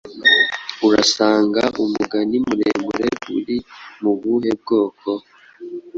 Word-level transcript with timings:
urasanga 0.87 1.63
umugani 1.83 2.37
muremure 2.47 3.05
uri 3.37 3.57
mu 4.01 4.11
buhe 4.19 4.51
bwoko 4.61 5.11